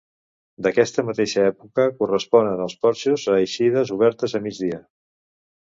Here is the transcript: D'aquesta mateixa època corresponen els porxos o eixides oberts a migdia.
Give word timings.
D'aquesta 0.67 1.03
mateixa 1.09 1.43
època 1.49 1.85
corresponen 1.99 2.65
els 2.67 2.77
porxos 2.87 3.29
o 3.35 3.37
eixides 3.45 3.95
oberts 3.99 4.39
a 4.41 4.45
migdia. 4.49 4.83